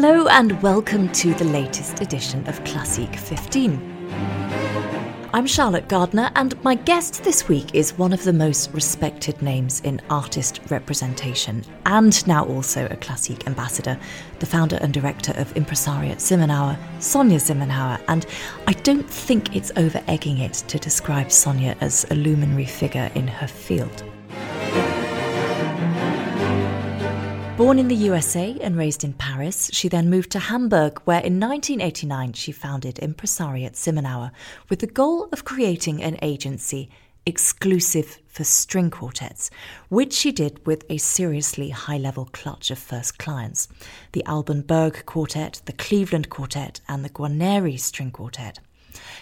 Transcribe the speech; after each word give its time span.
Hello 0.00 0.28
and 0.28 0.62
welcome 0.62 1.10
to 1.10 1.34
the 1.34 1.44
latest 1.46 2.00
edition 2.00 2.46
of 2.46 2.62
Classeek 2.62 3.16
15. 3.16 4.08
I'm 5.32 5.44
Charlotte 5.44 5.88
Gardner, 5.88 6.30
and 6.36 6.54
my 6.62 6.76
guest 6.76 7.24
this 7.24 7.48
week 7.48 7.74
is 7.74 7.98
one 7.98 8.12
of 8.12 8.22
the 8.22 8.32
most 8.32 8.70
respected 8.72 9.42
names 9.42 9.80
in 9.80 10.00
artist 10.08 10.60
representation, 10.70 11.64
and 11.84 12.24
now 12.28 12.44
also 12.44 12.86
a 12.86 12.96
Classeek 12.96 13.48
ambassador, 13.48 13.98
the 14.38 14.46
founder 14.46 14.76
and 14.76 14.94
director 14.94 15.32
of 15.32 15.52
Impresariat 15.54 16.18
Simmenauer, 16.18 16.78
Sonia 17.02 17.40
Simmenauer. 17.40 18.00
And 18.06 18.24
I 18.68 18.74
don't 18.74 19.10
think 19.10 19.56
it's 19.56 19.72
over 19.74 20.00
egging 20.06 20.38
it 20.38 20.52
to 20.68 20.78
describe 20.78 21.32
Sonia 21.32 21.76
as 21.80 22.06
a 22.12 22.14
luminary 22.14 22.66
figure 22.66 23.10
in 23.16 23.26
her 23.26 23.48
field. 23.48 24.04
Born 27.68 27.78
in 27.78 27.88
the 27.88 28.06
USA 28.06 28.56
and 28.62 28.78
raised 28.78 29.04
in 29.04 29.12
Paris, 29.12 29.68
she 29.74 29.90
then 29.90 30.08
moved 30.08 30.30
to 30.30 30.38
Hamburg, 30.38 31.02
where 31.04 31.20
in 31.20 31.38
1989 31.38 32.32
she 32.32 32.50
founded 32.50 32.94
Impresariat 32.94 33.74
Simmenauer 33.74 34.30
with 34.70 34.78
the 34.78 34.86
goal 34.86 35.28
of 35.32 35.44
creating 35.44 36.02
an 36.02 36.16
agency 36.22 36.88
exclusive 37.26 38.20
for 38.26 38.42
string 38.42 38.90
quartets, 38.90 39.50
which 39.90 40.14
she 40.14 40.32
did 40.32 40.66
with 40.66 40.82
a 40.88 40.96
seriously 40.96 41.68
high 41.68 41.98
level 41.98 42.30
clutch 42.32 42.70
of 42.70 42.78
first 42.78 43.18
clients 43.18 43.68
the 44.12 44.24
Alban 44.24 44.62
Berg 44.62 45.04
Quartet, 45.04 45.60
the 45.66 45.74
Cleveland 45.74 46.30
Quartet, 46.30 46.80
and 46.88 47.04
the 47.04 47.10
Guarneri 47.10 47.78
String 47.78 48.10
Quartet. 48.10 48.60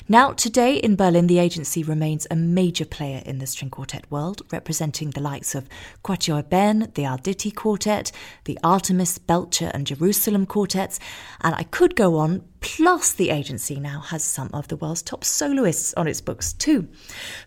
Now, 0.08 0.30
today 0.34 0.76
in 0.76 0.94
Berlin, 0.94 1.26
the 1.26 1.40
agency 1.40 1.82
remains 1.82 2.28
a 2.30 2.36
major 2.36 2.84
player 2.84 3.22
in 3.26 3.40
the 3.40 3.46
string 3.46 3.70
quartet 3.70 4.08
world, 4.08 4.40
representing 4.52 5.10
the 5.10 5.20
likes 5.20 5.52
of 5.56 5.68
Quatuor 6.04 6.44
Ébène, 6.44 6.94
the 6.94 7.02
Arditi 7.02 7.52
Quartet, 7.52 8.12
the 8.44 8.56
Artemis, 8.62 9.18
Belcea, 9.18 9.72
and 9.74 9.84
Jerusalem 9.84 10.46
quartets, 10.46 11.00
and 11.40 11.56
I 11.56 11.64
could 11.64 11.96
go 11.96 12.18
on. 12.18 12.44
Plus, 12.60 13.14
the 13.14 13.30
agency 13.30 13.80
now 13.80 13.98
has 13.98 14.22
some 14.22 14.48
of 14.52 14.68
the 14.68 14.76
world's 14.76 15.02
top 15.02 15.24
soloists 15.24 15.92
on 15.94 16.06
its 16.06 16.20
books, 16.20 16.52
too. 16.52 16.86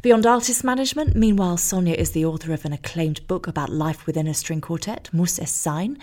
Beyond 0.01 0.25
artist 0.25 0.61
management, 0.65 1.15
meanwhile, 1.15 1.55
Sonia 1.55 1.93
is 1.93 2.11
the 2.11 2.25
author 2.25 2.51
of 2.51 2.65
an 2.65 2.73
acclaimed 2.73 3.25
book 3.27 3.47
about 3.47 3.69
life 3.69 4.05
within 4.05 4.27
a 4.27 4.33
string 4.33 4.59
quartet, 4.59 5.09
Muss 5.13 5.39
es 5.39 5.51
sein, 5.53 5.97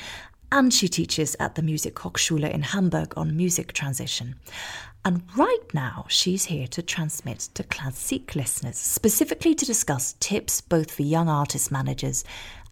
and 0.53 0.73
she 0.73 0.89
teaches 0.89 1.37
at 1.41 1.55
the 1.55 1.63
Musikhochschule 1.63 2.51
in 2.51 2.63
Hamburg 2.63 3.13
on 3.17 3.37
music 3.37 3.73
transition. 3.73 4.37
And 5.07 5.23
right 5.37 5.73
now, 5.73 6.05
she's 6.09 6.47
here 6.47 6.67
to 6.67 6.83
transmit 6.83 7.39
to 7.55 7.63
Classeek 7.63 8.35
listeners, 8.35 8.77
specifically 8.77 9.55
to 9.55 9.65
discuss 9.65 10.17
tips 10.19 10.61
both 10.61 10.91
for 10.91 11.03
young 11.03 11.29
artist 11.29 11.71
managers 11.71 12.25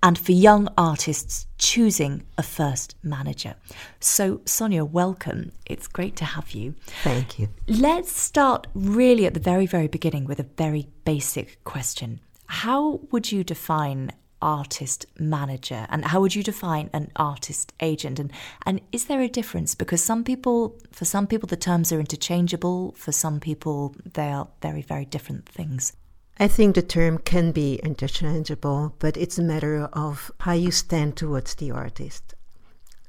and 0.03 0.19
for 0.19 0.33
young 0.33 0.69
artists 0.77 1.47
choosing 1.59 2.25
a 2.37 2.43
first 2.43 2.97
manager. 3.05 3.55
So, 4.01 4.41
Sonia, 4.47 4.85
welcome. 4.85 5.53
It's 5.65 5.87
great 5.87 6.17
to 6.17 6.25
have 6.25 6.51
you. 6.51 6.75
Thank 7.05 7.39
you. 7.39 7.51
Let's 7.69 8.11
start 8.11 8.67
really 8.75 9.27
at 9.27 9.35
the 9.35 9.39
very, 9.39 9.67
very 9.67 9.87
beginning 9.87 10.25
with 10.25 10.41
a 10.41 10.49
very 10.57 10.89
basic 11.05 11.63
question. 11.63 12.19
How 12.47 12.99
would 13.13 13.31
you 13.31 13.45
define 13.45 14.11
artist 14.45 15.07
manager? 15.19 15.87
And 15.89 16.05
how 16.05 16.21
would 16.21 16.35
you 16.35 16.43
define 16.43 16.91
an 16.93 17.11
artist 17.17 17.73
agent? 17.81 18.21
And 18.21 18.31
and 18.67 18.81
is 18.93 19.07
there 19.07 19.23
a 19.23 19.29
difference? 19.29 19.75
Because 19.75 20.05
some 20.05 20.23
people 20.23 20.77
for 20.93 21.07
some 21.07 21.27
people 21.27 21.49
the 21.49 21.57
terms 21.57 21.91
are 21.91 21.99
interchangeable. 21.99 22.95
For 22.97 23.11
some 23.11 23.41
people 23.41 23.97
they 24.15 24.31
are 24.31 24.49
very 24.63 24.83
very 24.83 25.07
different 25.07 25.49
things. 25.49 25.93
I 26.39 26.49
think 26.49 26.75
the 26.75 26.83
term 26.83 27.19
can 27.19 27.53
be 27.53 27.81
interchangeable 27.83 28.95
but 28.99 29.17
it's 29.17 29.39
a 29.39 29.43
matter 29.43 29.89
of 29.93 30.31
how 30.41 30.53
you 30.53 30.71
stand 30.71 31.17
towards 31.17 31.55
the 31.55 31.71
artist. 31.71 32.35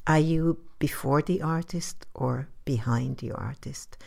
Are 0.08 0.20
you 0.20 0.60
before 0.80 1.22
the 1.22 1.42
artist 1.42 2.06
or 2.14 2.48
behind 2.64 3.18
the 3.18 3.32
artist 3.32 3.98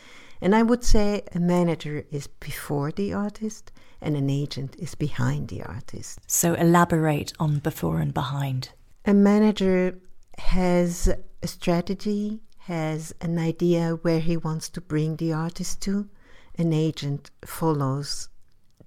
and 0.41 0.55
I 0.55 0.63
would 0.63 0.83
say 0.83 1.23
a 1.33 1.39
manager 1.39 2.05
is 2.11 2.27
before 2.27 2.91
the 2.91 3.13
artist 3.13 3.71
and 4.01 4.15
an 4.15 4.29
agent 4.29 4.75
is 4.79 4.95
behind 4.95 5.49
the 5.49 5.63
artist. 5.63 6.19
So 6.27 6.53
elaborate 6.53 7.33
on 7.39 7.59
before 7.59 7.99
and 7.99 8.13
behind. 8.13 8.69
A 9.05 9.13
manager 9.13 9.99
has 10.37 11.13
a 11.43 11.47
strategy, 11.47 12.39
has 12.59 13.13
an 13.21 13.37
idea 13.37 13.99
where 14.01 14.19
he 14.19 14.37
wants 14.37 14.69
to 14.69 14.81
bring 14.81 15.17
the 15.17 15.33
artist 15.33 15.81
to. 15.81 16.09
An 16.57 16.73
agent 16.73 17.31
follows 17.45 18.29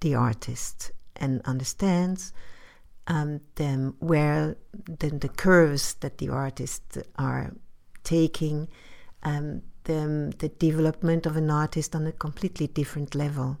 the 0.01 0.15
artist 0.15 0.91
and 1.15 1.41
understands 1.45 2.33
um, 3.07 3.41
them 3.55 3.95
where 3.99 4.55
the, 4.85 5.09
the 5.09 5.29
curves 5.29 5.95
that 5.95 6.17
the 6.17 6.29
artists 6.29 6.97
are 7.17 7.53
taking 8.03 8.67
um, 9.23 9.61
the, 9.85 10.33
the 10.37 10.49
development 10.49 11.25
of 11.25 11.35
an 11.35 11.49
artist 11.49 11.95
on 11.95 12.07
a 12.07 12.11
completely 12.11 12.67
different 12.67 13.15
level 13.15 13.57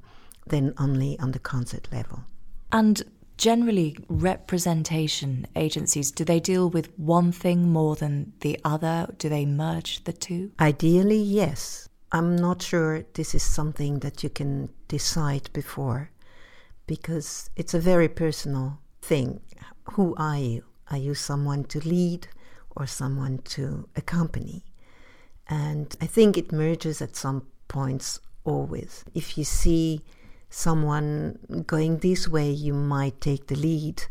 than 0.47 0.73
only 0.77 1.17
on 1.19 1.31
the 1.31 1.39
concert 1.39 1.87
level. 1.91 2.23
And 2.71 3.03
generally, 3.37 3.97
representation 4.07 5.47
agencies, 5.55 6.11
do 6.11 6.23
they 6.23 6.39
deal 6.39 6.69
with 6.69 6.97
one 6.97 7.31
thing 7.31 7.71
more 7.71 7.95
than 7.95 8.33
the 8.39 8.59
other? 8.63 9.07
Do 9.17 9.29
they 9.29 9.45
merge 9.45 10.03
the 10.03 10.13
two? 10.13 10.51
Ideally, 10.59 11.21
yes. 11.21 11.89
I'm 12.11 12.35
not 12.35 12.61
sure 12.61 13.05
this 13.13 13.33
is 13.33 13.41
something 13.41 13.99
that 13.99 14.23
you 14.23 14.29
can 14.29 14.69
decide 14.87 15.49
before 15.51 16.11
because 16.85 17.49
it's 17.55 17.73
a 17.73 17.79
very 17.79 18.07
personal 18.07 18.79
thing. 19.01 19.41
Who 19.93 20.13
are 20.17 20.37
you? 20.37 20.63
Are 20.91 20.97
you 20.97 21.15
someone 21.15 21.63
to 21.65 21.79
lead 21.79 22.27
or 22.75 22.85
someone 22.85 23.39
to 23.55 23.89
accompany? 23.95 24.63
And 25.47 25.95
I 26.01 26.05
think 26.05 26.37
it 26.37 26.51
merges 26.51 27.01
at 27.01 27.15
some 27.15 27.47
points 27.67 28.19
always. 28.43 29.03
If 29.13 29.37
you 29.37 29.43
see 29.43 30.01
someone 30.49 31.39
going 31.65 31.97
this 31.97 32.27
way, 32.27 32.49
you 32.49 32.73
might 32.73 33.19
take 33.21 33.47
the 33.47 33.55
lead. 33.55 34.03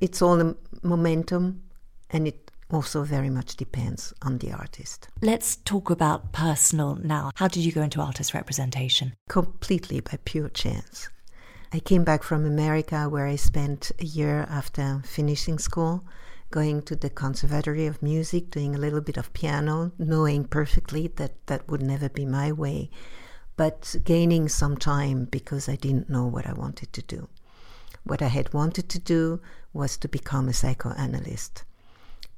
It's 0.00 0.22
all 0.22 0.40
a 0.40 0.54
momentum 0.82 1.62
and 2.10 2.26
it 2.26 2.50
also 2.70 3.02
very 3.02 3.30
much 3.30 3.56
depends 3.56 4.12
on 4.22 4.38
the 4.38 4.52
artist. 4.52 5.08
Let's 5.22 5.56
talk 5.56 5.90
about 5.90 6.32
personal 6.32 6.96
now. 6.96 7.30
How 7.34 7.48
did 7.48 7.64
you 7.64 7.72
go 7.72 7.82
into 7.82 8.00
artist 8.00 8.34
representation? 8.34 9.14
Completely 9.28 10.00
by 10.00 10.18
pure 10.24 10.48
chance. 10.50 11.08
I 11.72 11.80
came 11.80 12.04
back 12.04 12.22
from 12.22 12.46
America 12.46 13.08
where 13.08 13.26
I 13.26 13.36
spent 13.36 13.92
a 13.98 14.04
year 14.04 14.46
after 14.50 15.02
finishing 15.04 15.58
school 15.58 16.04
going 16.50 16.82
to 16.82 16.96
the 16.96 17.10
Conservatory 17.10 17.86
of 17.86 18.02
Music, 18.02 18.50
doing 18.50 18.74
a 18.74 18.78
little 18.78 19.00
bit 19.00 19.16
of 19.16 19.32
piano, 19.32 19.92
knowing 19.98 20.44
perfectly 20.44 21.08
that 21.16 21.46
that 21.46 21.68
would 21.68 21.82
never 21.82 22.08
be 22.08 22.24
my 22.24 22.50
way, 22.50 22.90
but 23.56 23.96
gaining 24.04 24.48
some 24.48 24.76
time 24.76 25.24
because 25.24 25.68
I 25.68 25.76
didn't 25.76 26.08
know 26.08 26.26
what 26.26 26.46
I 26.46 26.52
wanted 26.52 26.92
to 26.94 27.02
do. 27.02 27.28
What 28.04 28.22
I 28.22 28.28
had 28.28 28.54
wanted 28.54 28.88
to 28.90 28.98
do 28.98 29.40
was 29.72 29.96
to 29.98 30.08
become 30.08 30.48
a 30.48 30.52
psychoanalyst. 30.54 31.64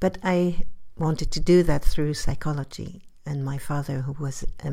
But 0.00 0.18
I 0.24 0.64
wanted 0.96 1.30
to 1.32 1.40
do 1.40 1.62
that 1.62 1.84
through 1.84 2.14
psychology, 2.14 3.02
and 3.24 3.44
my 3.44 3.58
father, 3.58 4.00
who 4.02 4.12
was 4.12 4.44
a 4.64 4.72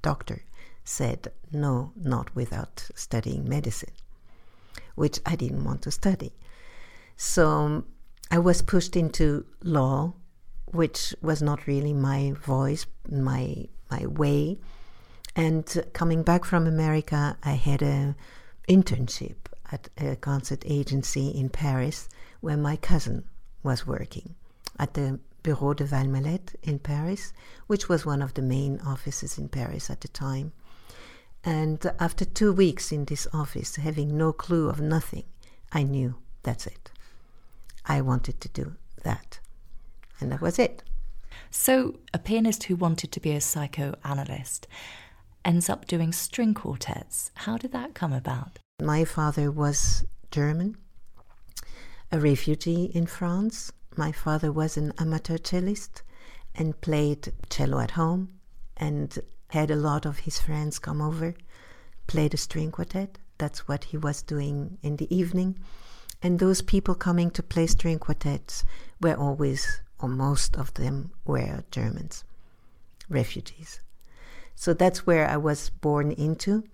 doctor, 0.00 0.44
said, 0.84 1.32
No, 1.52 1.92
not 1.96 2.34
without 2.34 2.88
studying 2.94 3.46
medicine, 3.48 3.92
which 4.94 5.20
I 5.26 5.36
didn't 5.36 5.64
want 5.64 5.82
to 5.82 5.90
study. 5.90 6.32
So 7.16 7.84
I 8.30 8.38
was 8.38 8.62
pushed 8.62 8.96
into 8.96 9.46
law, 9.62 10.14
which 10.66 11.14
was 11.22 11.40
not 11.40 11.66
really 11.66 11.92
my 11.92 12.32
voice, 12.32 12.86
my 13.08 13.68
my 13.90 14.06
way. 14.06 14.58
And 15.34 15.64
coming 15.92 16.22
back 16.22 16.44
from 16.44 16.66
America, 16.66 17.38
I 17.42 17.52
had 17.52 17.80
an 17.80 18.16
internship 18.68 19.36
at 19.72 19.88
a 19.96 20.16
concert 20.16 20.62
agency 20.66 21.28
in 21.28 21.48
Paris, 21.48 22.08
where 22.40 22.56
my 22.56 22.76
cousin 22.76 23.24
was 23.62 23.86
working 23.86 24.34
at 24.78 24.94
the 24.94 25.20
Bureau 25.42 25.74
de 25.74 25.84
Valmalète 25.84 26.54
in 26.62 26.78
Paris, 26.78 27.32
which 27.66 27.88
was 27.88 28.04
one 28.04 28.20
of 28.20 28.34
the 28.34 28.42
main 28.42 28.80
offices 28.80 29.38
in 29.38 29.48
Paris 29.48 29.88
at 29.88 30.00
the 30.00 30.08
time. 30.08 30.52
And 31.44 31.80
after 31.98 32.24
two 32.24 32.52
weeks 32.52 32.92
in 32.92 33.04
this 33.04 33.26
office, 33.32 33.76
having 33.76 34.18
no 34.18 34.32
clue 34.32 34.68
of 34.68 34.80
nothing, 34.80 35.24
I 35.72 35.82
knew 35.84 36.16
that's 36.42 36.66
it. 36.66 36.90
I 37.88 38.02
wanted 38.02 38.40
to 38.42 38.48
do 38.48 38.74
that. 39.02 39.40
And 40.20 40.30
that 40.30 40.40
was 40.40 40.58
it. 40.58 40.82
So, 41.50 41.98
a 42.12 42.18
pianist 42.18 42.64
who 42.64 42.76
wanted 42.76 43.10
to 43.12 43.20
be 43.20 43.32
a 43.32 43.40
psychoanalyst 43.40 44.66
ends 45.44 45.70
up 45.70 45.86
doing 45.86 46.12
string 46.12 46.52
quartets. 46.52 47.30
How 47.34 47.56
did 47.56 47.72
that 47.72 47.94
come 47.94 48.12
about? 48.12 48.58
My 48.82 49.04
father 49.04 49.50
was 49.50 50.04
German, 50.30 50.76
a 52.12 52.20
refugee 52.20 52.90
in 52.94 53.06
France. 53.06 53.72
My 53.96 54.12
father 54.12 54.52
was 54.52 54.76
an 54.76 54.92
amateur 54.98 55.38
cellist 55.38 56.02
and 56.54 56.80
played 56.80 57.32
cello 57.48 57.80
at 57.80 57.92
home 57.92 58.28
and 58.76 59.18
had 59.48 59.70
a 59.70 59.76
lot 59.76 60.04
of 60.04 60.20
his 60.20 60.38
friends 60.38 60.78
come 60.78 61.00
over, 61.00 61.34
played 62.06 62.34
a 62.34 62.36
string 62.36 62.70
quartet. 62.70 63.18
That's 63.38 63.66
what 63.66 63.84
he 63.84 63.96
was 63.96 64.22
doing 64.22 64.78
in 64.82 64.96
the 64.96 65.14
evening. 65.14 65.58
And 66.22 66.38
those 66.38 66.62
people 66.62 66.94
coming 66.94 67.30
to 67.32 67.42
play 67.42 67.66
string 67.66 67.98
quartets 67.98 68.64
were 69.00 69.16
always, 69.16 69.80
or 69.98 70.08
most 70.08 70.56
of 70.56 70.74
them, 70.74 71.12
were 71.24 71.64
Germans. 71.70 72.24
refugees. 73.08 73.80
So 74.54 74.74
that's 74.74 75.06
where 75.06 75.28
I 75.28 75.36
was 75.36 75.70
born 75.70 76.12
into. 76.12 76.64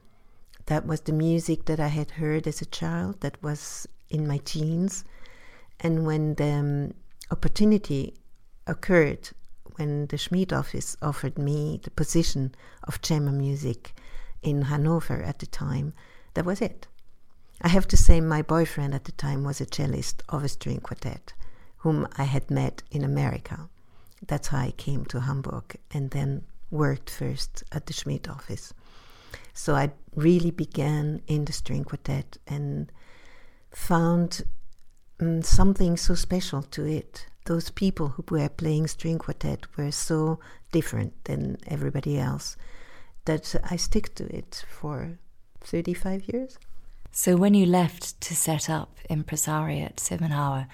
That 0.67 0.87
was 0.87 1.02
the 1.02 1.12
music 1.12 1.67
that 1.67 1.79
I 1.79 1.88
had 1.88 2.12
heard 2.12 2.46
as 2.46 2.62
a 2.62 2.67
child, 2.67 3.20
that 3.20 3.43
was 3.43 3.87
in 4.08 4.26
my 4.26 4.38
teens. 4.38 5.05
And 5.81 6.06
when 6.06 6.35
the 6.35 6.52
um, 6.52 6.94
opportunity 7.31 8.14
occurred, 8.67 9.31
when 9.76 10.06
the 10.06 10.17
Schmid 10.17 10.52
office 10.52 10.96
offered 11.02 11.37
me 11.38 11.81
the 11.82 11.91
position 11.91 12.55
of 12.85 13.02
chamber 13.02 13.32
music 13.32 13.94
in 14.43 14.62
Hanover 14.62 15.23
at 15.23 15.41
the 15.41 15.46
time, 15.46 15.93
that 16.35 16.44
was 16.44 16.61
it. 16.61 16.87
I 17.64 17.69
have 17.69 17.88
to 17.88 17.96
say, 17.96 18.20
my 18.20 18.43
boyfriend 18.43 18.94
at 18.94 19.05
the 19.05 19.12
time 19.12 19.43
was 19.43 19.58
a 19.58 19.64
cellist 19.64 20.22
of 20.28 20.44
a 20.44 20.50
string 20.50 20.81
quartet, 20.81 21.32
whom 21.78 22.06
I 22.19 22.25
had 22.25 22.50
met 22.50 22.82
in 22.90 23.02
America. 23.02 23.70
That's 24.26 24.49
how 24.49 24.58
I 24.58 24.72
came 24.72 25.06
to 25.06 25.20
Hamburg 25.20 25.76
and 25.90 26.11
then 26.11 26.44
worked 26.70 27.08
first 27.08 27.64
at 27.72 27.87
the 27.87 27.94
Schmid 27.94 28.28
office. 28.28 28.75
So 29.55 29.75
I 29.75 29.93
really 30.14 30.50
began 30.50 31.22
in 31.26 31.46
the 31.46 31.55
string 31.55 31.84
quartet 31.84 32.37
and 32.46 32.93
found 33.70 34.43
um, 35.19 35.40
something 35.40 35.96
so 35.96 36.14
special 36.14 36.60
to 36.64 36.84
it. 36.84 37.26
Those 37.46 37.70
people 37.70 38.08
who 38.08 38.25
were 38.28 38.50
playing 38.50 38.88
string 38.88 39.19
quartet 39.19 39.75
were 39.78 39.90
so 39.90 40.38
different 40.70 41.25
than 41.25 41.56
everybody 41.67 42.19
else 42.19 42.58
that 43.25 43.55
I 43.70 43.76
stick 43.76 44.14
to 44.17 44.25
it 44.37 44.67
for 44.69 45.19
35 45.62 46.28
years. 46.28 46.58
So 47.16 47.37
when 47.37 47.55
you 47.55 47.64
left 47.64 48.20
to 48.22 48.34
set 48.34 48.69
up 48.69 48.99
Impresariat 49.08 49.99
Simmenauer, 49.99 50.66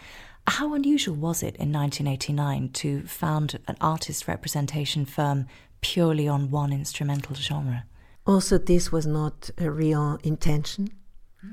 how 0.46 0.72
unusual 0.72 1.14
was 1.14 1.42
it 1.42 1.54
in 1.56 1.70
1989 1.70 2.70
to 2.70 3.02
found 3.06 3.58
an 3.68 3.76
artist 3.78 4.26
representation 4.26 5.04
firm 5.04 5.48
purely 5.82 6.26
on 6.26 6.50
one 6.50 6.72
instrumental 6.72 7.36
genre? 7.36 7.84
Also, 8.26 8.56
this 8.56 8.90
was 8.90 9.04
not 9.04 9.50
a 9.58 9.70
real 9.70 10.18
intention, 10.24 10.88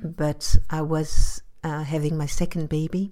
but 0.01 0.55
I 0.69 0.83
was 0.83 1.41
uh, 1.65 1.83
having 1.83 2.17
my 2.17 2.25
second 2.25 2.69
baby. 2.69 3.11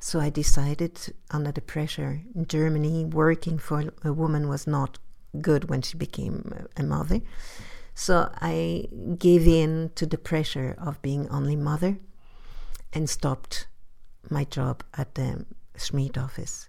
So 0.00 0.18
I 0.18 0.30
decided, 0.30 1.12
under 1.30 1.52
the 1.52 1.60
pressure 1.60 2.22
in 2.34 2.46
Germany, 2.46 3.04
working 3.04 3.58
for 3.58 3.92
a 4.02 4.14
woman 4.14 4.48
was 4.48 4.66
not 4.66 4.98
good 5.42 5.68
when 5.68 5.82
she 5.82 5.98
became 5.98 6.66
a 6.74 6.82
mother. 6.82 7.20
So 7.98 8.30
I 8.42 8.88
gave 9.18 9.48
in 9.48 9.90
to 9.94 10.04
the 10.04 10.18
pressure 10.18 10.76
of 10.78 11.00
being 11.00 11.30
only 11.30 11.56
mother 11.56 11.96
and 12.92 13.08
stopped 13.08 13.68
my 14.28 14.44
job 14.44 14.84
at 14.98 15.14
the 15.14 15.46
Schmid 15.78 16.18
office 16.18 16.68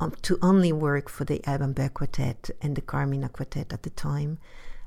um, 0.00 0.14
to 0.22 0.38
only 0.40 0.72
work 0.72 1.10
for 1.10 1.24
the 1.24 1.46
Alban 1.46 1.74
Berg 1.74 1.92
Quartet 1.92 2.48
and 2.62 2.74
the 2.74 2.80
Carmina 2.80 3.28
Quartet 3.28 3.74
at 3.74 3.82
the 3.82 3.90
time 3.90 4.38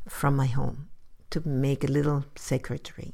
from 0.09 0.35
my 0.35 0.47
home 0.47 0.89
to 1.29 1.47
make 1.47 1.83
a 1.83 1.91
little 1.91 2.25
secretary. 2.35 3.13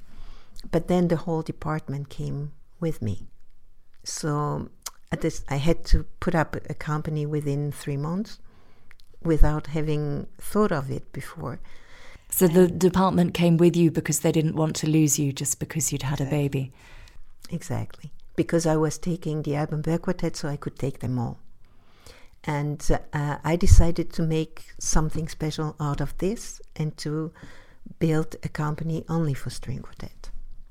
But 0.71 0.87
then 0.87 1.09
the 1.09 1.17
whole 1.17 1.41
department 1.41 2.07
came 2.07 2.53
with 2.79 3.01
me. 3.01 3.27
So 4.05 4.69
at 5.11 5.19
this, 5.19 5.43
I 5.49 5.57
had 5.57 5.83
to 5.87 6.03
put 6.21 6.33
up 6.33 6.55
a 6.55 6.73
company 6.73 7.25
within 7.25 7.73
three 7.73 7.97
months 7.97 8.39
without 9.21 9.67
having 9.67 10.27
thought 10.39 10.71
of 10.71 10.89
it 10.89 11.11
before. 11.11 11.59
So 12.29 12.47
the 12.47 12.67
department 12.67 13.33
came 13.33 13.57
with 13.57 13.75
you 13.75 13.89
because 13.91 14.19
they 14.19 14.31
didn't 14.31 14.55
want 14.55 14.75
to 14.77 14.89
lose 14.89 15.17
you 15.17 15.31
just 15.31 15.59
because 15.59 15.91
you'd 15.91 16.03
had 16.03 16.19
exactly. 16.19 16.37
a 16.37 16.41
baby. 16.41 16.71
Exactly. 17.49 18.11
Because 18.35 18.65
I 18.65 18.75
was 18.75 18.97
taking 18.97 19.41
the 19.41 19.55
Alban 19.55 19.81
Berg 19.81 20.01
Quartet, 20.03 20.35
so 20.35 20.47
I 20.47 20.57
could 20.57 20.77
take 20.77 20.99
them 20.99 21.17
all. 21.17 21.39
And 22.43 22.85
uh, 23.13 23.37
I 23.43 23.55
decided 23.55 24.13
to 24.13 24.23
make 24.23 24.65
something 24.79 25.27
special 25.27 25.75
out 25.79 26.01
of 26.01 26.17
this 26.17 26.61
and 26.75 26.95
to 26.97 27.31
build 27.99 28.35
a 28.43 28.49
company 28.49 29.03
only 29.09 29.33
for 29.33 29.49
string 29.49 29.79
quartet. 29.79 30.29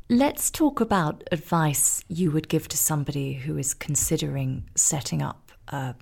Let's 0.09 0.51
talk 0.51 0.81
about 0.81 1.25
advice 1.33 2.05
you 2.09 2.31
would 2.31 2.49
give 2.49 2.69
to 2.69 2.77
somebody 2.77 3.35
who 3.35 3.59
is 3.59 3.75
considering 3.75 4.69
setting 4.77 5.21
up 5.21 5.51
a, 5.69 5.97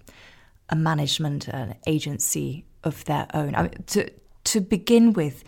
a 0.69 0.77
management, 0.77 1.49
an 1.49 1.77
agency 1.87 2.67
of 2.83 3.05
their 3.06 3.27
own. 3.33 3.55
I 3.55 3.62
mean, 3.62 3.73
to, 3.87 4.11
to 4.44 4.61
begin 4.61 5.12
with, 5.12 5.44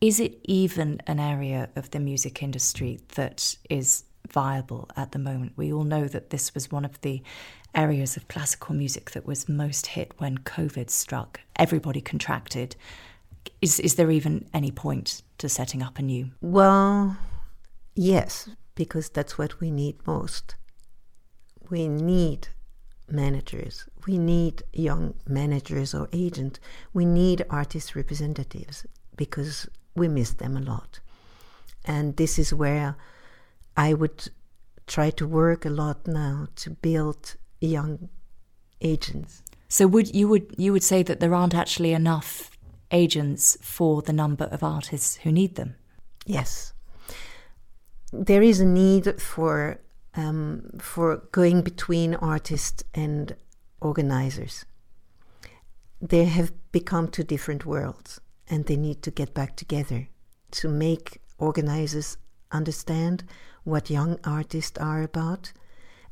is 0.00 0.20
it 0.20 0.40
even 0.44 1.00
an 1.06 1.20
area 1.20 1.68
of 1.76 1.90
the 1.90 2.00
music 2.00 2.42
industry 2.42 3.00
that 3.14 3.56
is 3.68 4.04
viable 4.30 4.88
at 4.96 5.12
the 5.12 5.18
moment? 5.18 5.52
We 5.56 5.72
all 5.72 5.84
know 5.84 6.08
that 6.08 6.30
this 6.30 6.54
was 6.54 6.70
one 6.70 6.84
of 6.84 7.00
the 7.02 7.22
areas 7.74 8.16
of 8.16 8.28
classical 8.28 8.74
music 8.74 9.10
that 9.12 9.26
was 9.26 9.48
most 9.48 9.88
hit 9.88 10.12
when 10.18 10.38
COVID 10.38 10.90
struck. 10.90 11.40
Everybody 11.56 12.00
contracted. 12.00 12.76
Is, 13.60 13.78
is 13.80 13.94
there 13.94 14.10
even 14.10 14.48
any 14.52 14.70
point 14.70 15.22
to 15.38 15.48
setting 15.48 15.82
up 15.82 15.98
a 15.98 16.02
new? 16.02 16.30
Well, 16.40 17.16
yes, 17.94 18.48
because 18.74 19.08
that's 19.08 19.38
what 19.38 19.60
we 19.60 19.70
need 19.70 20.06
most. 20.06 20.56
We 21.68 21.86
need 21.88 22.48
managers. 23.12 23.84
We 24.06 24.18
need 24.18 24.62
young 24.72 25.14
managers 25.26 25.94
or 25.94 26.08
agents. 26.12 26.60
We 26.92 27.04
need 27.04 27.44
artist 27.50 27.94
representatives 27.94 28.86
because 29.16 29.68
we 29.94 30.08
miss 30.08 30.32
them 30.32 30.56
a 30.56 30.60
lot. 30.60 31.00
And 31.84 32.16
this 32.16 32.38
is 32.38 32.54
where 32.54 32.96
I 33.76 33.94
would 33.94 34.28
try 34.86 35.10
to 35.10 35.26
work 35.26 35.64
a 35.64 35.70
lot 35.70 36.06
now 36.06 36.48
to 36.56 36.70
build 36.70 37.36
young 37.60 38.08
agents. 38.80 39.42
So 39.68 39.86
would 39.86 40.14
you 40.14 40.28
would 40.28 40.54
you 40.58 40.72
would 40.72 40.82
say 40.82 41.02
that 41.04 41.20
there 41.20 41.34
aren't 41.34 41.54
actually 41.54 41.92
enough 41.92 42.50
agents 42.90 43.56
for 43.62 44.02
the 44.02 44.12
number 44.12 44.44
of 44.46 44.62
artists 44.62 45.16
who 45.16 45.30
need 45.30 45.54
them? 45.54 45.76
Yes. 46.26 46.72
There 48.12 48.42
is 48.42 48.60
a 48.60 48.66
need 48.66 49.20
for 49.20 49.80
um, 50.14 50.70
for 50.78 51.18
going 51.32 51.62
between 51.62 52.14
artists 52.14 52.82
and 52.94 53.36
organizers. 53.80 54.64
They 56.00 56.24
have 56.24 56.52
become 56.72 57.08
two 57.08 57.24
different 57.24 57.66
worlds 57.66 58.20
and 58.48 58.66
they 58.66 58.76
need 58.76 59.02
to 59.02 59.10
get 59.10 59.34
back 59.34 59.56
together 59.56 60.08
to 60.52 60.68
make 60.68 61.20
organizers 61.38 62.16
understand 62.50 63.24
what 63.64 63.90
young 63.90 64.18
artists 64.24 64.78
are 64.78 65.02
about 65.02 65.52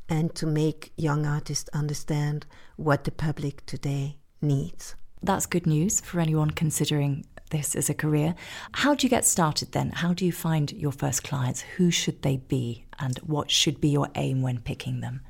and 0.07 0.33
to 0.35 0.45
make 0.45 0.91
young 0.95 1.25
artists 1.25 1.69
understand 1.73 2.45
what 2.77 3.03
the 3.03 3.11
public 3.11 3.65
today 3.65 4.17
needs. 4.41 4.95
That's 5.21 5.45
good 5.45 5.67
news 5.67 6.01
for 6.01 6.19
anyone 6.19 6.51
considering 6.51 7.25
this 7.49 7.75
as 7.75 7.89
a 7.89 7.93
career. 7.93 8.35
How 8.73 8.95
do 8.95 9.05
you 9.05 9.09
get 9.09 9.25
started 9.25 9.71
then? 9.71 9.91
How 9.91 10.13
do 10.13 10.25
you 10.25 10.31
find 10.31 10.71
your 10.71 10.91
first 10.91 11.23
clients? 11.23 11.61
Who 11.77 11.91
should 11.91 12.21
they 12.21 12.37
be? 12.37 12.85
And 12.99 13.17
what 13.19 13.51
should 13.51 13.79
be 13.79 13.89
your 13.89 14.09
aim 14.15 14.41
when 14.41 14.59
picking 14.59 15.01
them? 15.01 15.21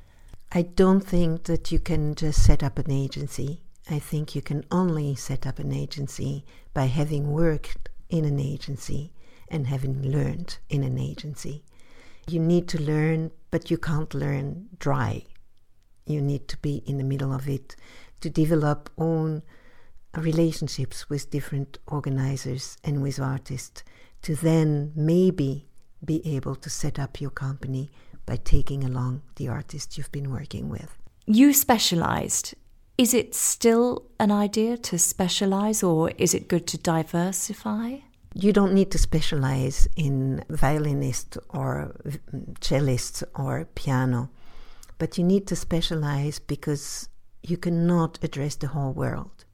I 0.52 0.62
don't 0.62 1.00
think 1.00 1.44
that 1.44 1.70
you 1.70 1.78
can 1.78 2.14
just 2.14 2.44
set 2.44 2.62
up 2.62 2.78
an 2.78 2.90
agency. 2.90 3.60
I 3.88 3.98
think 3.98 4.34
you 4.34 4.42
can 4.42 4.64
only 4.70 5.14
set 5.14 5.46
up 5.46 5.58
an 5.58 5.72
agency 5.72 6.44
by 6.74 6.86
having 6.86 7.30
worked 7.30 7.88
in 8.08 8.24
an 8.24 8.40
agency 8.40 9.12
and 9.48 9.66
having 9.66 10.02
learned 10.02 10.58
in 10.68 10.82
an 10.82 10.98
agency. 10.98 11.64
You 12.26 12.40
need 12.40 12.68
to 12.68 12.82
learn, 12.82 13.30
but 13.50 13.70
you 13.70 13.78
can't 13.78 14.12
learn 14.14 14.68
dry. 14.78 15.24
You 16.06 16.20
need 16.20 16.48
to 16.48 16.56
be 16.58 16.82
in 16.86 16.98
the 16.98 17.04
middle 17.04 17.32
of 17.32 17.48
it 17.48 17.76
to 18.20 18.30
develop 18.30 18.90
own 18.98 19.42
relationships 20.16 21.08
with 21.08 21.30
different 21.30 21.78
organizers 21.86 22.76
and 22.84 23.02
with 23.02 23.20
artists 23.20 23.84
to 24.22 24.34
then 24.34 24.92
maybe 24.94 25.66
be 26.04 26.26
able 26.36 26.56
to 26.56 26.70
set 26.70 26.98
up 26.98 27.20
your 27.20 27.30
company 27.30 27.90
by 28.26 28.36
taking 28.36 28.84
along 28.84 29.22
the 29.36 29.48
artists 29.48 29.96
you've 29.96 30.12
been 30.12 30.30
working 30.30 30.68
with. 30.68 30.96
You 31.26 31.52
specialized. 31.52 32.54
Is 32.98 33.14
it 33.14 33.34
still 33.34 34.06
an 34.18 34.30
idea 34.30 34.76
to 34.76 34.98
specialize 34.98 35.82
or 35.82 36.10
is 36.18 36.34
it 36.34 36.48
good 36.48 36.66
to 36.68 36.78
diversify? 36.78 37.96
You 38.34 38.52
don't 38.52 38.74
need 38.74 38.90
to 38.92 38.98
specialize 38.98 39.88
in 39.96 40.44
violinist 40.50 41.38
or 41.48 41.96
cellist 42.60 43.24
or 43.34 43.66
piano, 43.74 44.30
but 44.98 45.18
you 45.18 45.24
need 45.24 45.46
to 45.48 45.56
specialize 45.56 46.38
because 46.38 47.08
you 47.42 47.56
cannot 47.56 48.18
address 48.22 48.56
the 48.56 48.68
whole 48.68 48.92
world. 48.92 49.44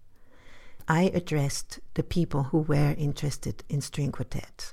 I 0.89 1.11
addressed 1.15 1.81
the 1.95 2.05
people 2.05 2.45
who 2.45 2.61
were 2.61 2.95
interested 2.97 3.65
in 3.69 3.81
string 3.81 4.13
quartets, 4.13 4.73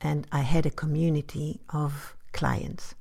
and 0.00 0.24
I 0.30 0.42
had 0.42 0.66
a 0.66 0.70
community 0.70 1.60
of 1.70 2.16
clients, 2.30 2.94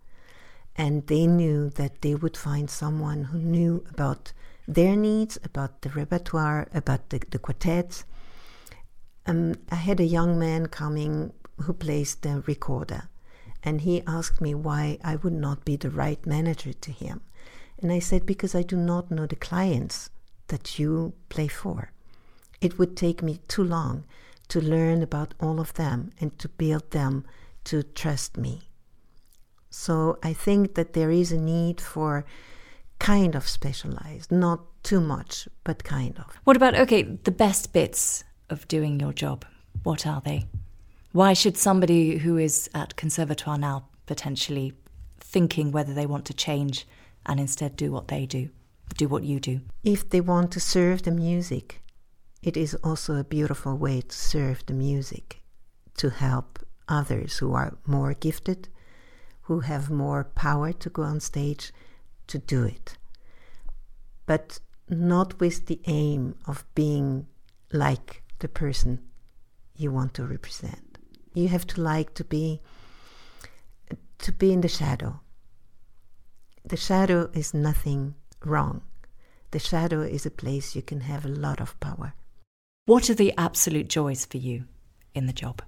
and 0.76 1.06
they 1.06 1.28
knew 1.28 1.70
that 1.70 2.02
they 2.02 2.16
would 2.16 2.36
find 2.36 2.68
someone 2.68 3.26
who 3.26 3.38
knew 3.38 3.86
about 3.92 4.34
their 4.68 4.96
needs, 4.96 5.38
about 5.44 5.84
the 5.84 5.90
repertoire, 5.90 6.68
about 6.74 7.12
the, 7.12 7.22
the 7.30 7.38
quartets. 7.38 8.06
Um, 9.28 9.54
I 9.70 9.76
had 9.76 10.00
a 10.00 10.04
young 10.06 10.40
man 10.40 10.66
coming 10.66 11.34
who 11.58 11.74
plays 11.74 12.16
the 12.16 12.42
recorder, 12.48 13.04
and 13.62 13.82
he 13.82 14.02
asked 14.08 14.42
me 14.42 14.56
why 14.56 14.98
I 15.04 15.18
would 15.18 15.34
not 15.34 15.64
be 15.64 15.76
the 15.76 15.92
right 15.92 16.26
manager 16.26 16.74
to 16.74 16.92
him. 16.92 17.22
And 17.78 17.92
I 17.92 18.00
said, 18.00 18.26
because 18.26 18.56
I 18.56 18.64
do 18.64 18.78
not 18.78 19.12
know 19.12 19.28
the 19.28 19.36
clients 19.36 20.10
that 20.48 20.80
you 20.80 21.14
play 21.30 21.48
for 21.48 21.92
It 22.62 22.78
would 22.78 22.96
take 22.96 23.22
me 23.24 23.40
too 23.48 23.64
long 23.64 24.06
to 24.50 24.62
learn 24.62 25.02
about 25.02 25.34
all 25.40 25.60
of 25.60 25.74
them 25.74 26.12
and 26.20 26.38
to 26.40 26.48
build 26.48 26.92
them 26.92 27.26
to 27.66 27.84
trust 27.84 28.38
me. 28.38 28.62
So 29.70 30.20
I 30.22 30.34
think 30.34 30.76
that 30.76 30.94
there 30.94 31.10
is 31.10 31.32
a 31.32 31.38
need 31.38 31.82
for 31.82 32.26
kind 33.00 33.36
of 33.36 33.48
specialized, 33.48 34.32
not 34.32 34.60
too 34.84 35.02
much, 35.02 35.48
but 35.64 35.84
kind 35.84 36.18
of. 36.20 36.38
What 36.44 36.58
about, 36.58 36.76
okay, 36.76 37.04
the 37.04 37.32
best 37.32 37.74
bits 37.74 38.24
of 38.50 38.68
doing 38.68 39.00
your 39.00 39.14
job? 39.14 39.46
What 39.84 40.06
are 40.06 40.22
they? 40.24 40.46
Why 41.14 41.34
should 41.34 41.58
somebody 41.58 42.18
who 42.18 42.38
is 42.38 42.70
at 42.76 42.96
Conservatoire 42.96 43.58
now 43.58 43.88
potentially 44.06 44.74
thinking 45.20 45.72
whether 45.72 45.94
they 45.94 46.06
want 46.06 46.26
to 46.26 46.34
change 46.34 46.86
and 47.26 47.40
instead 47.40 47.76
do 47.76 47.92
what 47.92 48.08
they 48.08 48.26
do, 48.26 48.50
do 48.98 49.08
what 49.08 49.24
you 49.24 49.40
do? 49.40 49.62
If 49.84 50.10
they 50.10 50.22
want 50.22 50.52
to 50.52 50.60
serve 50.60 51.04
the 51.04 51.12
music, 51.12 51.82
it 52.44 52.58
is 52.58 52.76
also 52.84 53.16
a 53.16 53.24
beautiful 53.24 53.78
way 53.78 54.02
to 54.02 54.16
serve 54.16 54.66
the 54.66 54.74
music, 54.74 55.42
to 55.98 56.10
help 56.10 56.60
others 56.88 57.38
who 57.38 57.54
are 57.54 57.78
more 57.86 58.14
gifted, 58.14 58.68
who 59.44 59.60
have 59.62 59.90
more 59.90 60.24
power 60.24 60.74
to 60.74 60.90
go 60.90 61.04
on 61.04 61.20
stage 61.20 61.72
to 62.28 62.40
do 62.40 62.64
it. 62.64 62.98
But 64.26 64.60
not 64.90 65.40
with 65.40 65.68
the 65.68 65.80
aim 65.86 66.36
of 66.48 66.66
being 66.76 67.28
like 67.72 68.24
the 68.40 68.48
person 68.48 69.00
you 69.76 69.92
want 69.92 70.14
to 70.16 70.26
represent. 70.26 70.98
You 71.34 71.48
have 71.48 71.66
to 71.68 71.82
like 71.82 72.14
to 72.16 72.24
be 72.24 72.62
to 74.20 74.32
be 74.32 74.54
in 74.54 74.62
the 74.62 74.68
shadow. 74.68 75.20
The 76.64 76.78
shadow 76.78 77.30
is 77.34 77.54
nothing 77.54 78.14
wrong. 78.46 78.84
The 79.50 79.60
shadow 79.60 80.02
is 80.02 80.26
a 80.26 80.32
place 80.32 80.76
you 80.76 80.84
can 80.84 81.02
have 81.02 81.26
a 81.26 81.30
lot 81.30 81.60
of 81.60 81.80
power. 81.80 82.14
What 82.86 83.12
are 83.12 83.14
the 83.14 83.34
absolute 83.38 83.90
joys 83.90 84.26
for 84.26 84.38
you 84.38 84.66
in 85.14 85.28
the 85.28 85.34
job? 85.34 85.62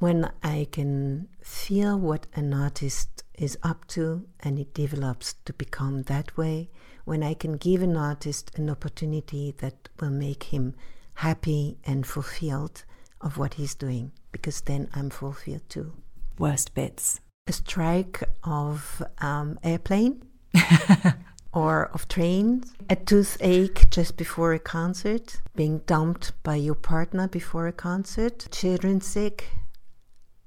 When 0.00 0.30
I 0.42 0.66
can 0.72 1.28
feel 1.40 1.96
what 1.96 2.26
an 2.34 2.52
artist 2.52 3.22
is 3.34 3.56
up 3.62 3.86
to 3.88 4.26
and 4.40 4.58
it 4.58 4.74
develops 4.74 5.34
to 5.44 5.52
become 5.52 6.02
that 6.02 6.36
way, 6.36 6.70
when 7.04 7.22
I 7.22 7.34
can 7.34 7.56
give 7.56 7.82
an 7.82 7.96
artist 7.96 8.50
an 8.58 8.68
opportunity 8.68 9.54
that 9.58 9.88
will 10.00 10.10
make 10.10 10.44
him 10.44 10.74
happy 11.14 11.78
and 11.84 12.04
fulfilled 12.04 12.84
of 13.20 13.38
what 13.38 13.54
he's 13.54 13.76
doing, 13.76 14.10
because 14.32 14.60
then 14.62 14.88
I'm 14.94 15.10
fulfilled 15.10 15.68
too. 15.68 15.92
Worst 16.36 16.74
bits 16.74 17.20
a 17.46 17.52
strike 17.52 18.24
of 18.42 19.02
um, 19.18 19.58
airplane 19.62 20.22
or 21.52 21.86
of 21.94 22.08
trains, 22.08 22.74
a 22.90 22.96
toothache 22.96 23.90
just 23.90 24.16
before 24.16 24.52
a 24.52 24.58
concert, 24.58 25.40
being 25.56 25.78
dumped 25.86 26.32
by 26.42 26.54
your 26.56 26.74
partner 26.74 27.26
before 27.26 27.66
a 27.66 27.72
concert, 27.72 28.48
children 28.50 29.00
sick, 29.00 29.48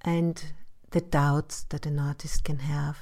and 0.04 0.54
the 0.92 1.02
doubts 1.02 1.64
that 1.70 1.86
an 1.86 2.00
artist 2.00 2.44
can 2.44 2.60
have. 2.60 2.98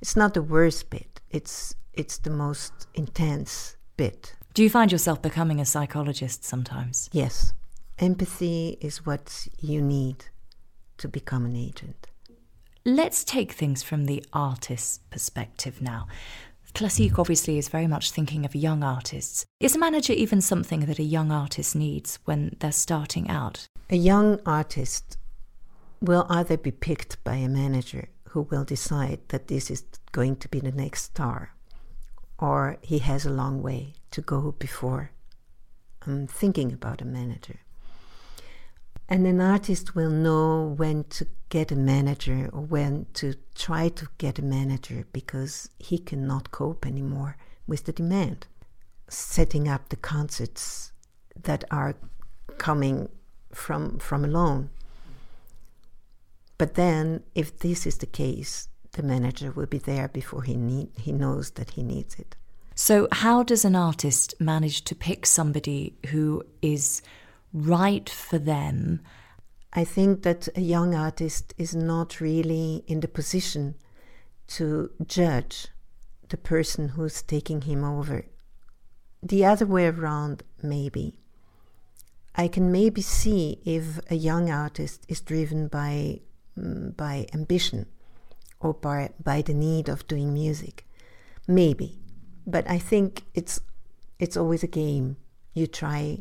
It's 0.00 0.16
not 0.16 0.34
the 0.34 0.42
worst 0.42 0.90
bit. 0.90 1.20
It's 1.30 1.74
it's 1.92 2.18
the 2.18 2.30
most 2.30 2.86
intense 2.94 3.76
bit. 3.96 4.36
Do 4.54 4.62
you 4.62 4.70
find 4.70 4.92
yourself 4.92 5.20
becoming 5.20 5.60
a 5.60 5.64
psychologist 5.64 6.44
sometimes? 6.44 7.10
Yes. 7.12 7.52
Empathy 7.98 8.78
is 8.80 9.04
what 9.04 9.48
you 9.60 9.82
need 9.82 10.26
to 10.98 11.08
become 11.08 11.44
an 11.44 11.56
agent. 11.56 12.06
Let's 12.84 13.24
take 13.24 13.52
things 13.52 13.82
from 13.82 14.04
the 14.04 14.24
artist's 14.32 15.00
perspective 15.10 15.82
now. 15.82 16.06
Classeek 16.74 17.18
obviously 17.18 17.58
is 17.58 17.68
very 17.68 17.86
much 17.86 18.10
thinking 18.10 18.44
of 18.44 18.54
young 18.54 18.82
artists. 18.82 19.44
Is 19.60 19.74
a 19.74 19.78
manager 19.78 20.12
even 20.12 20.40
something 20.40 20.80
that 20.80 20.98
a 20.98 21.02
young 21.02 21.32
artist 21.32 21.74
needs 21.74 22.18
when 22.24 22.56
they're 22.60 22.72
starting 22.72 23.28
out? 23.28 23.66
A 23.90 23.96
young 23.96 24.38
artist 24.46 25.16
will 26.00 26.26
either 26.28 26.56
be 26.56 26.70
picked 26.70 27.22
by 27.24 27.36
a 27.36 27.48
manager 27.48 28.08
who 28.28 28.42
will 28.42 28.64
decide 28.64 29.20
that 29.28 29.48
this 29.48 29.70
is 29.70 29.84
going 30.12 30.36
to 30.36 30.48
be 30.48 30.60
the 30.60 30.72
next 30.72 31.04
star, 31.04 31.54
or 32.38 32.76
he 32.82 32.98
has 32.98 33.24
a 33.24 33.30
long 33.30 33.62
way 33.62 33.94
to 34.10 34.20
go 34.20 34.52
before 34.52 35.10
um, 36.06 36.26
thinking 36.26 36.72
about 36.72 37.02
a 37.02 37.06
manager. 37.06 37.60
And 39.08 39.26
an 39.26 39.40
artist 39.40 39.94
will 39.94 40.10
know 40.10 40.74
when 40.76 41.04
to 41.04 41.26
get 41.48 41.72
a 41.72 41.76
manager 41.76 42.50
or 42.52 42.60
when 42.60 43.06
to 43.14 43.34
try 43.54 43.88
to 43.88 44.08
get 44.18 44.38
a 44.38 44.42
manager 44.42 45.06
because 45.12 45.70
he 45.78 45.98
cannot 45.98 46.50
cope 46.50 46.84
anymore 46.84 47.36
with 47.66 47.84
the 47.84 47.92
demand. 47.92 48.46
Setting 49.08 49.66
up 49.66 49.88
the 49.88 49.96
concerts 49.96 50.92
that 51.42 51.64
are 51.70 51.94
coming 52.58 53.08
from 53.52 53.98
from 53.98 54.24
alone. 54.24 54.68
But 56.58 56.74
then 56.74 57.22
if 57.34 57.58
this 57.58 57.86
is 57.86 57.98
the 57.98 58.06
case, 58.06 58.68
the 58.92 59.02
manager 59.02 59.52
will 59.52 59.66
be 59.66 59.78
there 59.78 60.08
before 60.08 60.42
he 60.42 60.54
need 60.56 60.90
he 60.96 61.12
knows 61.12 61.52
that 61.52 61.70
he 61.70 61.82
needs 61.82 62.16
it. 62.16 62.36
So 62.74 63.08
how 63.10 63.42
does 63.42 63.64
an 63.64 63.74
artist 63.74 64.34
manage 64.38 64.84
to 64.84 64.94
pick 64.94 65.24
somebody 65.24 65.94
who 66.08 66.42
is 66.60 67.00
right 67.52 68.08
for 68.08 68.38
them. 68.38 69.00
I 69.72 69.84
think 69.84 70.22
that 70.22 70.48
a 70.56 70.60
young 70.60 70.94
artist 70.94 71.54
is 71.58 71.74
not 71.74 72.20
really 72.20 72.84
in 72.86 73.00
the 73.00 73.08
position 73.08 73.74
to 74.48 74.90
judge 75.06 75.68
the 76.28 76.36
person 76.36 76.90
who's 76.90 77.22
taking 77.22 77.62
him 77.62 77.84
over. 77.84 78.24
The 79.22 79.44
other 79.44 79.66
way 79.66 79.86
around, 79.86 80.42
maybe. 80.62 81.18
I 82.34 82.48
can 82.48 82.70
maybe 82.70 83.02
see 83.02 83.60
if 83.64 84.00
a 84.10 84.14
young 84.14 84.50
artist 84.50 85.04
is 85.08 85.20
driven 85.20 85.68
by, 85.68 86.20
mm, 86.56 86.96
by 86.96 87.26
ambition 87.34 87.86
or 88.60 88.74
by, 88.74 89.10
by 89.22 89.42
the 89.42 89.54
need 89.54 89.88
of 89.88 90.06
doing 90.06 90.32
music. 90.32 90.86
Maybe. 91.46 91.98
But 92.46 92.68
I 92.70 92.78
think 92.78 93.24
it's, 93.34 93.60
it's 94.18 94.36
always 94.36 94.62
a 94.62 94.68
game. 94.68 95.16
You 95.52 95.66
try 95.66 96.18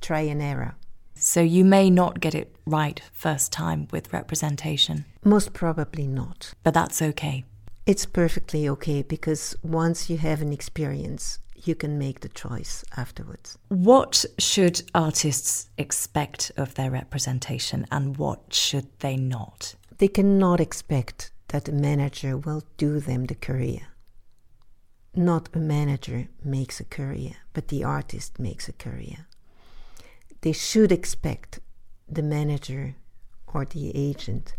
try 0.00 0.20
and 0.20 0.42
error. 0.42 0.74
So 1.14 1.40
you 1.40 1.64
may 1.64 1.90
not 1.90 2.20
get 2.20 2.34
it 2.34 2.54
right 2.66 3.00
first 3.12 3.52
time 3.52 3.88
with 3.90 4.12
representation. 4.12 5.04
Most 5.24 5.52
probably 5.52 6.06
not. 6.06 6.52
But 6.62 6.74
that's 6.74 7.00
okay. 7.00 7.44
It's 7.86 8.06
perfectly 8.06 8.68
okay 8.68 9.02
because 9.02 9.54
once 9.62 10.10
you 10.10 10.18
have 10.18 10.42
an 10.42 10.52
experience, 10.52 11.38
you 11.62 11.74
can 11.74 11.98
make 11.98 12.20
the 12.20 12.28
choice 12.28 12.84
afterwards. 12.96 13.58
What 13.68 14.24
should 14.38 14.82
artists 14.94 15.70
expect 15.78 16.52
of 16.56 16.74
their 16.74 16.90
representation 16.90 17.86
and 17.90 18.16
what 18.16 18.52
should 18.52 18.88
they 19.00 19.16
not? 19.16 19.76
They 19.98 20.08
cannot 20.08 20.60
expect 20.60 21.30
that 21.48 21.68
a 21.68 21.72
manager 21.72 22.36
will 22.36 22.64
do 22.76 23.00
them 23.00 23.26
the 23.26 23.34
career. 23.34 23.88
Not 25.14 25.48
a 25.54 25.58
manager 25.58 26.28
makes 26.42 26.80
a 26.80 26.84
career, 26.84 27.36
but 27.52 27.68
the 27.68 27.84
artist 27.84 28.40
makes 28.40 28.68
a 28.68 28.72
career 28.72 29.26
they 30.44 30.52
should 30.52 30.92
expect 30.92 31.58
the 32.06 32.22
manager 32.22 32.96
or 33.46 33.64
the 33.64 33.90
agent 33.94 34.54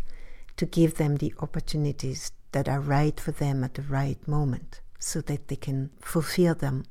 to 0.56 0.66
give 0.66 0.96
them 0.96 1.16
the 1.16 1.32
opportunities 1.38 2.32
that 2.50 2.68
are 2.68 2.80
right 2.80 3.20
for 3.20 3.30
them 3.30 3.62
at 3.62 3.74
the 3.74 3.82
right 3.82 4.26
moment 4.26 4.80
so 4.98 5.20
that 5.20 5.46
they 5.46 5.54
can 5.54 5.90
fulfill 6.00 6.56
them. 6.56 6.84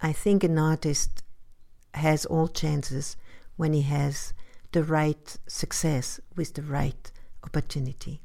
I 0.00 0.14
think 0.14 0.42
an 0.42 0.58
artist 0.58 1.22
has 1.92 2.24
all 2.24 2.48
chances 2.48 3.18
when 3.56 3.74
he 3.74 3.82
has 3.82 4.32
the 4.72 4.84
right 4.84 5.36
success 5.46 6.18
with 6.34 6.54
the 6.54 6.62
right 6.62 7.12
opportunity. 7.44 8.22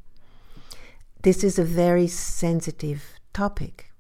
This 1.24 1.44
is 1.44 1.60
a 1.60 1.66
very 1.66 2.08
sensitive 2.08 3.04
topic. 3.34 3.92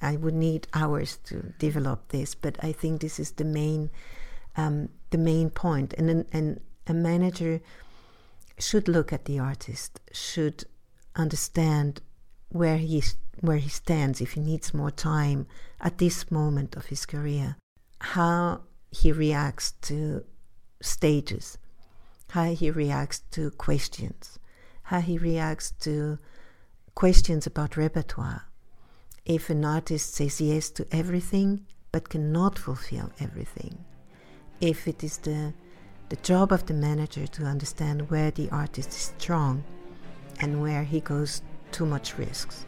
I 0.00 0.16
would 0.16 0.34
need 0.34 0.66
hours 0.72 1.18
to 1.24 1.52
develop 1.58 2.08
this, 2.08 2.34
but 2.34 2.56
I 2.64 2.72
think 2.72 3.02
this 3.02 3.20
is 3.20 3.32
the 3.32 3.44
main 3.44 3.90
um, 4.56 4.88
the 5.10 5.18
main 5.18 5.50
point. 5.50 5.94
And, 5.94 6.26
and 6.32 6.60
a 6.86 6.94
manager 6.94 7.60
should 8.58 8.88
look 8.88 9.12
at 9.12 9.24
the 9.24 9.38
artist, 9.38 10.00
should 10.12 10.64
understand 11.14 12.00
where 12.48 12.78
he 12.78 13.02
where 13.40 13.58
he 13.58 13.68
stands 13.68 14.20
if 14.20 14.32
he 14.32 14.40
needs 14.40 14.72
more 14.72 14.90
time 14.90 15.46
at 15.80 15.98
this 15.98 16.30
moment 16.30 16.74
of 16.74 16.86
his 16.86 17.04
career, 17.04 17.56
how 18.00 18.62
he 18.90 19.12
reacts 19.12 19.72
to 19.82 20.24
stages, 20.80 21.58
how 22.30 22.44
he 22.44 22.70
reacts 22.70 23.18
to 23.30 23.50
questions, 23.50 24.38
how 24.84 25.00
he 25.00 25.18
reacts 25.18 25.70
to 25.72 26.18
questions 26.94 27.46
about 27.46 27.76
repertoire. 27.76 28.44
If 29.26 29.50
an 29.50 29.64
artist 29.64 30.14
says 30.14 30.40
yes 30.40 30.70
to 30.70 30.86
everything 30.90 31.66
but 31.92 32.08
cannot 32.08 32.58
fulfill 32.58 33.10
everything, 33.20 33.84
if 34.60 34.88
it 34.88 35.04
is 35.04 35.18
the, 35.18 35.52
the 36.08 36.16
job 36.16 36.52
of 36.52 36.66
the 36.66 36.74
manager 36.74 37.26
to 37.26 37.44
understand 37.44 38.10
where 38.10 38.30
the 38.30 38.50
artist 38.50 38.90
is 38.90 39.12
strong 39.18 39.64
and 40.40 40.62
where 40.62 40.84
he 40.84 41.00
goes 41.00 41.42
too 41.72 41.86
much 41.86 42.18
risks. 42.18 42.66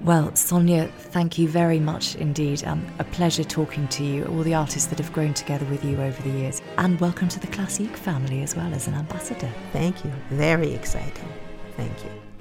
Well, 0.00 0.34
Sonia, 0.34 0.88
thank 0.98 1.38
you 1.38 1.46
very 1.46 1.78
much 1.78 2.16
indeed. 2.16 2.64
Um, 2.64 2.84
a 2.98 3.04
pleasure 3.04 3.44
talking 3.44 3.86
to 3.88 4.04
you, 4.04 4.24
all 4.24 4.42
the 4.42 4.54
artists 4.54 4.88
that 4.88 4.98
have 4.98 5.12
grown 5.12 5.32
together 5.32 5.64
with 5.66 5.84
you 5.84 6.00
over 6.00 6.22
the 6.22 6.36
years. 6.38 6.60
And 6.76 7.00
welcome 7.00 7.28
to 7.28 7.38
the 7.38 7.46
Classeek 7.46 7.94
family 7.96 8.42
as 8.42 8.56
well 8.56 8.74
as 8.74 8.88
an 8.88 8.94
ambassador. 8.94 9.50
Thank 9.72 10.04
you. 10.04 10.12
Very 10.30 10.74
exciting. 10.74 11.28
Thank 11.76 12.04
you. 12.04 12.31